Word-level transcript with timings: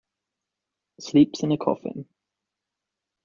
Sleeps 0.99 1.43
in 1.43 1.51
a 1.51 1.59
coffin. 1.59 2.07